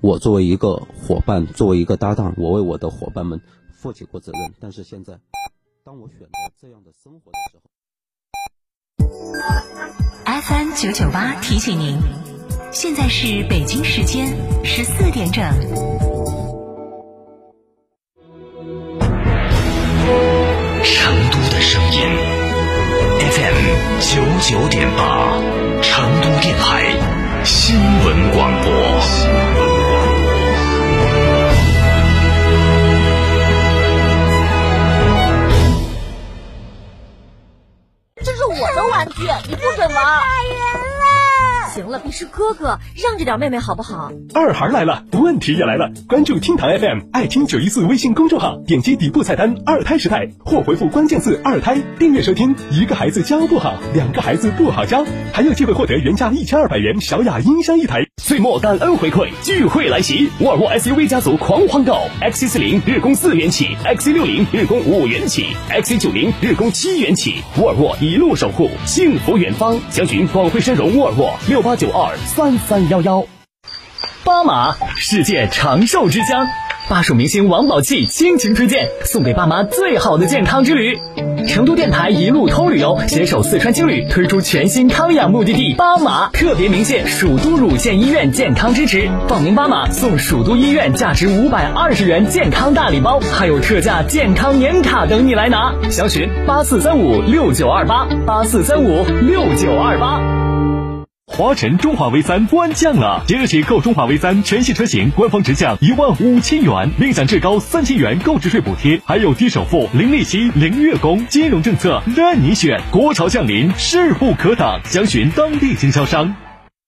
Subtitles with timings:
[0.00, 3.40] 我作为一个伙伴，作为一个搭档，我为我的伙伴们
[3.72, 4.54] 负起过责任。
[4.60, 5.18] 但是现在，
[5.84, 6.26] 当我选择
[6.60, 7.62] 这样的生活的时候
[10.24, 11.98] ，FM 九九八提醒您，
[12.72, 14.28] 现在是北京时间
[14.64, 15.42] 十四点整。
[20.82, 22.00] 成都的声音
[23.20, 25.38] ，FM 九九点八，
[25.82, 28.79] 成都电台新闻广播。
[41.80, 44.12] 行了，你是哥哥，让着点妹妹好不好？
[44.34, 45.90] 二孩来了，问题也来了。
[46.06, 52.54] 关注厅堂 FM，爱听九一四微信公众号，点击底部菜单“二胎时代”或回复关键字“二胎”，订阅收听。
[52.70, 58.06] 一个孩子教不好，两个孩子不好教，还有机会获得原价一千二百元小雅音箱一台。
[58.18, 60.28] 岁末感恩回馈，聚会来袭！
[60.40, 67.36] 沃尔沃 SUV 家族狂欢购，XC 四零日供四元起，XC 六零日供五元起，XC 九零日供七元起。
[67.56, 69.78] 沃尔沃一路守护，幸福远方。
[69.88, 71.60] 详询广汇深融沃尔沃六。
[71.60, 73.24] 八八九二三三幺幺，
[74.24, 76.48] 巴马世界长寿之乡，
[76.88, 80.98] 巴蜀明星王宝器倾情推荐，送给爸妈最好的健康之旅。
[81.46, 95.72] 成都电台一路通旅游携手四川青旅推出全新康养目的地巴马，特别鸣谢蜀都乳腺医院健康支持，报名巴马送蜀都医院价值五百二十元健康大礼包，还有特价健康年卡等你来拿。
[95.88, 100.49] 详询八四三五六九二八八四三五六九二八。
[101.40, 112.78] 华晨中华 V 三官降了，即日起购中华 V 三全系车型，官方直降一万五千元，另享至高三千元购置税补贴，还有低首付、零利息、零月供，金融政策任你选。
[112.92, 116.36] 国潮降临，势不可挡，详询当地经销商。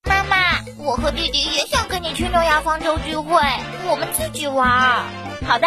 [0.07, 0.37] 妈妈，
[0.77, 3.41] 我和弟弟也想跟你去诺亚方舟聚会，
[3.91, 4.69] 我们自己玩。
[5.47, 5.67] 好的。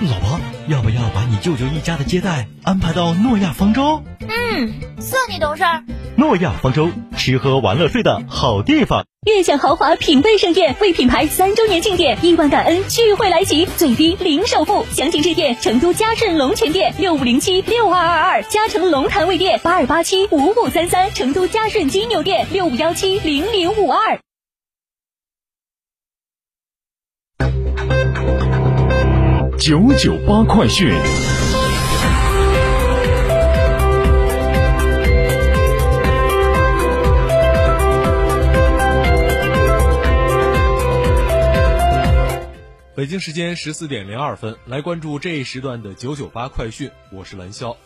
[0.00, 4.02] 老婆，要不要把你舅舅一家的接待安排到诺亚方舟？
[4.18, 5.84] 嗯，算你懂事儿。
[6.18, 9.04] 诺亚方舟，吃喝玩乐睡的好地方。
[9.26, 24.18] 悦享豪华品味盛宴，为品牌三周年庆典，亿万感恩聚会来袭，最低零首付，详情致电成都嘉顺龙泉店六五零七六二二二，嘉诚龙潭卫店八二八七五五三三，成都嘉顺金牛店六五幺七零零五二。
[29.58, 31.35] 九九八快讯。
[42.96, 46.90] 北京时间十四点零二分，来关注这一时段的九九八快讯。
[47.12, 47.76] 我是蓝霄。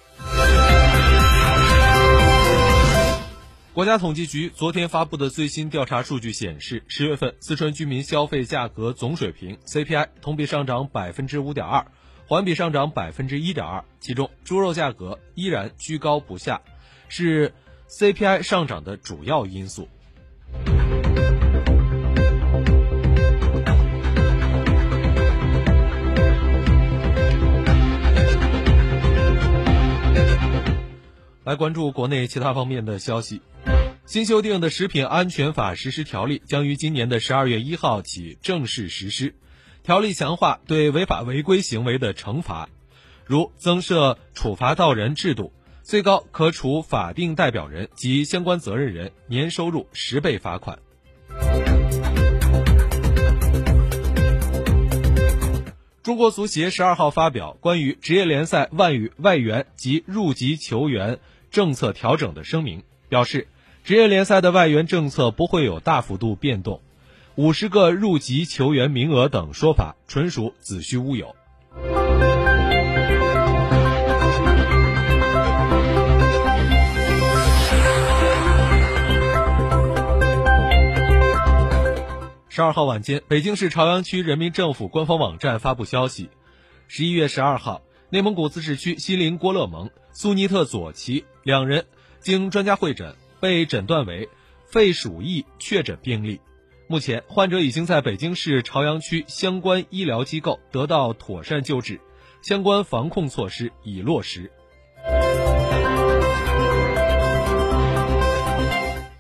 [3.73, 11.85] 国家统计局昨天发布的最新调查数据显示，十月份四川居民消费价格总水平 CPI 同比上涨百分之五点二，
[12.29, 13.85] 环比上涨百分之一点二。
[13.99, 16.61] 其中，猪肉价格依然居高不下，
[17.09, 17.53] 是
[17.89, 19.89] CPI 上涨的主要因素。
[31.51, 33.43] 来关注国内其他方面的消息。
[34.07, 39.35] 新修订的《食品安全法实施条例》将于今年的十二月一号起正式实施。
[39.83, 42.69] 条例强化对违法违规行为的惩罚，
[43.27, 45.53] 如增设处罚到人制度，
[45.83, 50.79] 最高可处法定代表人及相关责任人年收入十倍罚款。
[56.03, 61.19] 中国足协十二号发表关于职业联赛外语外援及入籍球员
[61.51, 63.49] 政策调整的声明，表示。
[63.83, 66.83] 职业联赛的外援政策不会有大幅度变动，
[67.35, 71.35] 五十个入籍球员名额等说法纯属子虚乌有。
[82.51, 86.29] 十二号晚间，北京市朝阳区人民政府官方网站发布消息：
[86.87, 87.81] 十一月十二号，
[88.11, 91.87] 内蒙古自治区锡林郭勒盟苏尼特左旗两人
[92.21, 93.15] 经专家会诊。
[93.41, 94.29] 被诊断为
[94.67, 96.43] 肺鼠疫确诊病例，
[96.89, 101.99] 目前患者已经在北京市朝阳区相关医疗机构得到妥善救治，
[102.43, 104.53] 相关防控措施已落实。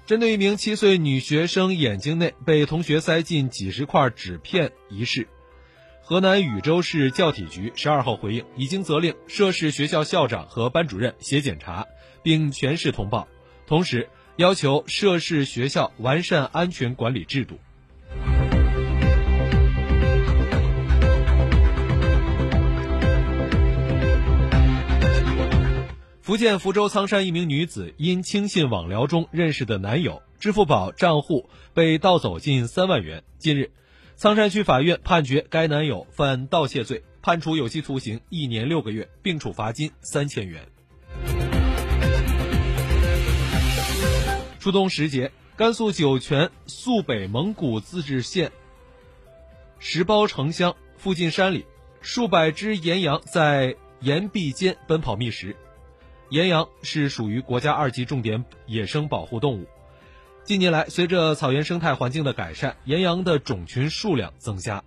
[0.04, 5.28] 针对一名七岁女学生眼睛内被同学塞进几十块纸片一事，
[6.02, 11.86] 河南禹州市教体局十二号回应已经责令涉事学校校长和班主任写检查
[12.22, 13.28] 并全市通报。
[13.66, 17.58] 同时要求涉事学校完善安全管理制度。
[26.20, 33.24] 福建福州仓山一名女子因轻信网聊中认识的男友支付宝账户被盗走近三万元。
[33.38, 33.72] 近日
[34.20, 40.60] 仓山区法院判决该男友犯盗窃罪，判处有期徒刑一年六个月，并处罚金三千元。
[44.58, 48.52] 初冬时节，甘肃酒泉肃北蒙古自治县
[49.78, 51.64] 石包城乡附近山里，
[52.02, 55.56] 数百只岩羊在岩壁间奔跑觅食。
[56.28, 59.66] 岩羊是属于国家二级重点野生保护动物。
[60.50, 64.82] 近年来，随着草原生态环境的改善，岩羊的种群数量增加。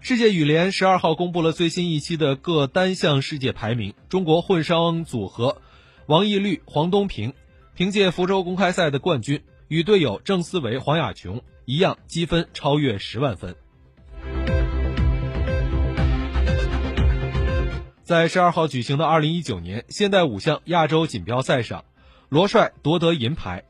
[0.00, 5.58] 世界羽联十二号公布了最新一期的各单项世界排名，中国混双组合
[6.06, 7.32] 王懿律、黄东萍
[7.76, 13.54] 凭借福州公开赛的冠军，与队友郑思维、黄雅琼一样，积分超越十万分。
[18.12, 21.86] 在十二号举行的二零一九年现代五项亚洲锦标赛上，
[22.28, 23.64] 罗帅夺得银牌，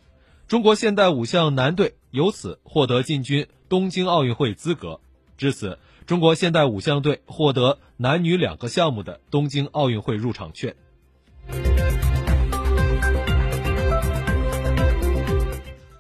[0.49, 4.99] 中国现代五项男队由此获得进军东京奥运会资格。
[5.39, 10.75] 至此，中国现代五项队获得男女两个项目的东京奥运会入场券。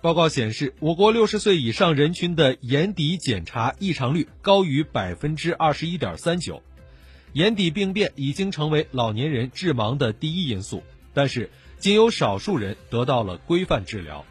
[0.01, 6.61] 报告显示，我国六十岁以上人群的眼底检查异常率高于百分之二十一点三九。
[7.35, 10.83] 眼底病变已经成为老年人致盲的第一因素，
[11.15, 11.49] 但是
[11.79, 14.23] 仅有少数人得到了规范治疗。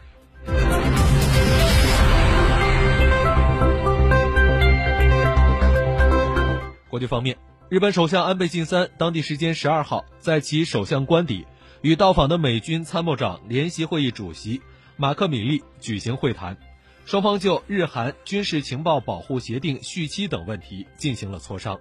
[6.89, 7.37] 国际方面，
[7.69, 11.47] 日本首相安倍晋三当地时间十二号在其首相官邸
[11.81, 14.61] 与到访的美军参谋长联席会议主席
[14.95, 16.55] 马克·米利举行会谈，
[17.07, 21.79] 双方就日韩军事情报保护协定续期等问题进行了磋商。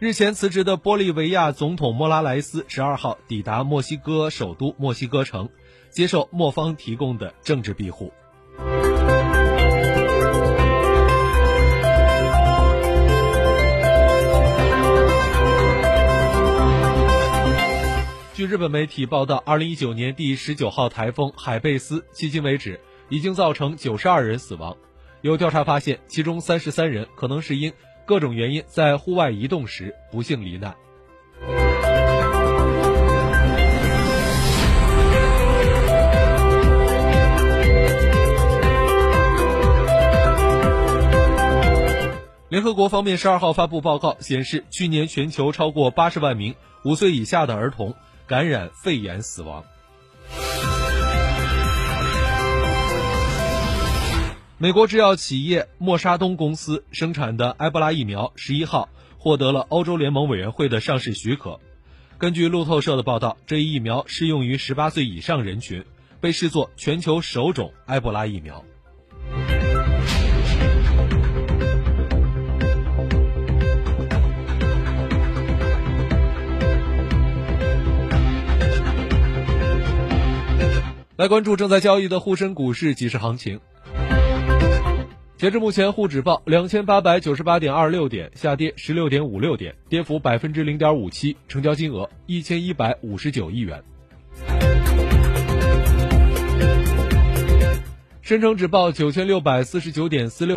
[0.00, 5.48] 日前辞职的玻利维亚总统莫拉莱斯十二号抵达墨西哥首都墨西哥城，
[5.90, 8.12] 接受莫方提供的政治庇护。
[18.32, 22.78] 据日本媒体报道，二零一九年第十九号台风海贝斯迄今为止
[23.08, 24.76] 已经造成九十二人死亡，
[25.22, 27.72] 有调查发现，其中三十三人可能是因。
[28.08, 30.74] 各种原因在户外移动时不幸罹难。
[42.48, 46.54] 联合国方面十二号发布报告显示，去年全球超过八十万名
[46.86, 47.94] 五岁以下的儿童
[48.26, 49.62] 感染肺炎死亡。
[54.60, 61.60] 美国制药企业默沙东公司生产的埃博拉疫苗十一号获得了欧洲联盟委员会的上市许可。
[62.18, 65.84] 根据路透社的报道，这一疫苗适用于十八岁以上人群，
[66.20, 68.64] 被视作全球首种埃博拉疫苗。
[81.14, 83.60] 来关注正在交易的沪深股市即时行情。
[85.38, 93.80] 截至目前，沪指报两千八百九十八点二六点，下跌十六点五六点，跌幅百分之零点五七，成交金额一千一百五十九亿元。
[98.20, 100.56] 深成指报九千六百四十九点四六。